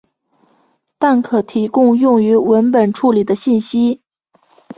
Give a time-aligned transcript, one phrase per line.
[0.97, 4.01] 但可提供用于文本处理的信息。